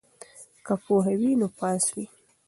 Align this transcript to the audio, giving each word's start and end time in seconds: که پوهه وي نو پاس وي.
که 0.65 0.73
پوهه 0.83 1.13
وي 1.19 1.31
نو 1.39 1.47
پاس 1.57 1.83
وي. 1.93 2.05